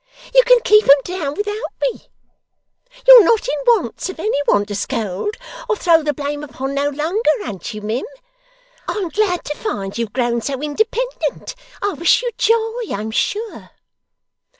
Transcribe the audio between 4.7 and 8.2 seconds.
scold, or throw the blame upon, no longer, an't you, mim?